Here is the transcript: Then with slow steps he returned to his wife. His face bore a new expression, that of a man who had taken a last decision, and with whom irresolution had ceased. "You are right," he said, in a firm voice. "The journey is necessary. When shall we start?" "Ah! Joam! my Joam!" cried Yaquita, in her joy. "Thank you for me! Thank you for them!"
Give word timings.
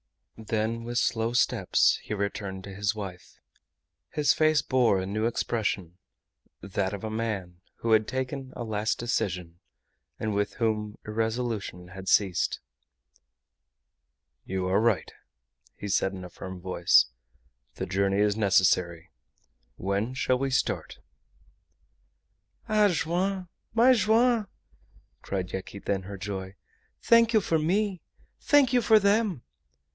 Then 0.35 0.83
with 0.83 0.97
slow 0.97 1.33
steps 1.33 1.99
he 2.01 2.15
returned 2.15 2.63
to 2.63 2.73
his 2.73 2.95
wife. 2.95 3.37
His 4.09 4.33
face 4.33 4.63
bore 4.63 4.99
a 4.99 5.05
new 5.05 5.27
expression, 5.27 5.99
that 6.61 6.95
of 6.95 7.03
a 7.03 7.11
man 7.11 7.61
who 7.75 7.91
had 7.91 8.07
taken 8.07 8.51
a 8.55 8.63
last 8.63 8.97
decision, 8.97 9.59
and 10.19 10.33
with 10.33 10.55
whom 10.55 10.97
irresolution 11.05 11.89
had 11.89 12.07
ceased. 12.09 12.59
"You 14.43 14.65
are 14.67 14.81
right," 14.81 15.11
he 15.75 15.87
said, 15.87 16.11
in 16.13 16.25
a 16.25 16.29
firm 16.31 16.59
voice. 16.59 17.05
"The 17.75 17.85
journey 17.85 18.17
is 18.21 18.35
necessary. 18.35 19.11
When 19.75 20.15
shall 20.15 20.39
we 20.39 20.49
start?" 20.49 20.97
"Ah! 22.67 22.87
Joam! 22.87 23.49
my 23.75 23.93
Joam!" 23.93 24.47
cried 25.21 25.51
Yaquita, 25.53 25.93
in 25.93 26.01
her 26.03 26.17
joy. 26.17 26.55
"Thank 27.03 27.31
you 27.35 27.41
for 27.41 27.59
me! 27.59 28.01
Thank 28.39 28.73
you 28.73 28.81
for 28.81 28.97
them!" 28.97 29.43